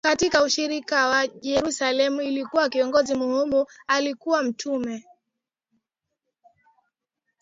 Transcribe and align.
Katika 0.03 0.43
ushirika 0.43 1.07
wa 1.07 1.27
Yerusalemu 1.41 2.19
alikuwa 2.21 2.69
kiongozi 2.69 3.15
muhimu 3.15 3.65
Alikuwa 3.87 4.43
Mtume 4.43 5.05